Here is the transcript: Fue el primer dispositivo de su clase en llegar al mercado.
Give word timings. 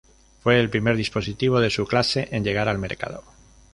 Fue 0.41 0.59
el 0.59 0.71
primer 0.71 0.95
dispositivo 0.95 1.59
de 1.59 1.69
su 1.69 1.85
clase 1.85 2.27
en 2.31 2.43
llegar 2.43 2.67
al 2.67 2.79
mercado. 2.79 3.23